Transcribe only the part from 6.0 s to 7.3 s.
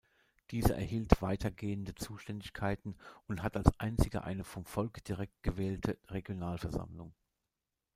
"Regionalversammlung".